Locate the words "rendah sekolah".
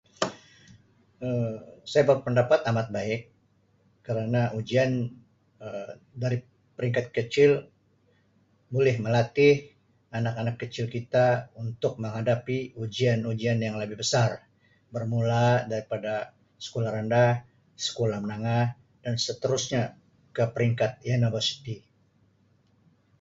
16.97-18.17